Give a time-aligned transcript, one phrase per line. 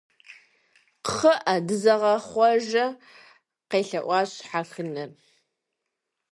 [1.05, 2.85] КхъыӀэ, дызэгъэхъуажэ,
[3.69, 5.09] къелъэӀуащ щхьэхынэр.